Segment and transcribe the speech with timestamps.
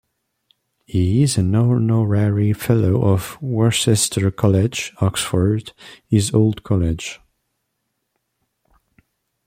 [0.87, 5.73] He is an honorary fellow of Worcester College, Oxford,
[6.07, 7.19] his old college.